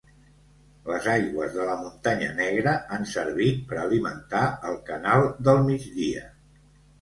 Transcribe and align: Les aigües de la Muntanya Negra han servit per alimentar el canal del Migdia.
Les 0.91 1.09
aigües 1.15 1.51
de 1.57 1.67
la 1.67 1.75
Muntanya 1.81 2.29
Negra 2.39 2.73
han 2.97 3.05
servit 3.11 3.61
per 3.73 3.77
alimentar 3.83 4.43
el 4.71 4.81
canal 4.89 5.29
del 5.51 5.63
Migdia. 5.69 6.27